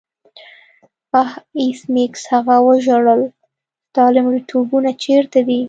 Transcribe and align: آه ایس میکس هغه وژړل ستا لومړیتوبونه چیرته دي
آه 1.21 1.33
ایس 1.59 1.79
میکس 1.93 2.21
هغه 2.33 2.55
وژړل 2.67 3.21
ستا 3.85 4.05
لومړیتوبونه 4.15 4.89
چیرته 5.03 5.39
دي 5.47 5.59